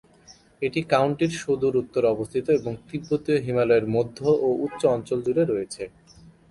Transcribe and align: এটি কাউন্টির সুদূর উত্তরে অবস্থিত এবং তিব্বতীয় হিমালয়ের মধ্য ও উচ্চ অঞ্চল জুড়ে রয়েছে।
এটি 0.61 0.79
কাউন্টির 0.93 1.31
সুদূর 1.39 1.73
উত্তরে 1.75 2.07
অবস্থিত 2.07 2.45
এবং 2.59 2.71
তিব্বতীয় 2.87 3.39
হিমালয়ের 3.45 3.85
মধ্য 3.87 4.17
ও 4.39 4.47
উচ্চ 4.65 4.81
অঞ্চল 4.95 5.19
জুড়ে 5.25 5.43
রয়েছে। 5.45 5.83